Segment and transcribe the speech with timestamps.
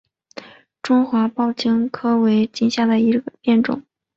[0.81, 3.83] 中华抱茎蓼为蓼科蓼属下的一个变种。